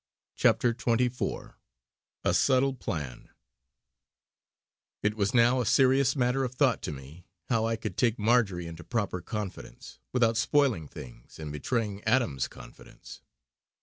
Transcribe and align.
CHAPTER 0.35 0.73
XXIV 0.73 1.53
A 2.23 2.33
SUBTLE 2.33 2.73
PLAN 2.73 3.29
It 5.03 5.13
was 5.15 5.35
now 5.35 5.61
a 5.61 5.65
serious 5.67 6.15
matter 6.15 6.43
of 6.43 6.55
thought 6.55 6.81
to 6.81 6.91
me 6.91 7.27
how 7.49 7.67
I 7.67 7.75
could 7.75 7.97
take 7.97 8.17
Marjory 8.17 8.65
into 8.65 8.83
proper 8.83 9.21
confidence, 9.21 9.99
without 10.11 10.37
spoiling 10.37 10.87
things 10.87 11.37
and 11.37 11.51
betraying 11.51 12.03
Adams's 12.05 12.47
confidence. 12.47 13.21